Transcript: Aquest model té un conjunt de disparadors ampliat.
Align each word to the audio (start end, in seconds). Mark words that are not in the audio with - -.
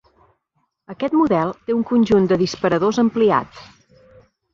Aquest 0.93 1.15
model 1.17 1.51
té 1.67 1.75
un 1.79 1.83
conjunt 1.89 2.25
de 2.31 2.39
disparadors 2.45 2.99
ampliat. 3.05 3.61